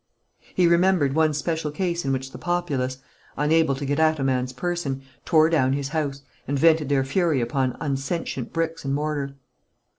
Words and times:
He 0.55 0.65
remembered 0.65 1.13
one 1.13 1.31
special 1.31 1.69
case 1.69 2.03
in 2.03 2.11
which 2.11 2.31
the 2.31 2.39
populace, 2.39 2.97
unable 3.37 3.75
to 3.75 3.85
get 3.85 3.99
at 3.99 4.17
a 4.17 4.23
man's 4.23 4.51
person, 4.51 5.03
tore 5.25 5.47
down 5.47 5.73
his 5.73 5.89
house, 5.89 6.23
and 6.47 6.57
vented 6.57 6.89
their 6.89 7.03
fury 7.03 7.39
upon 7.39 7.77
unsentient 7.79 8.51
bricks 8.51 8.83
and 8.83 8.95
mortar. 8.95 9.35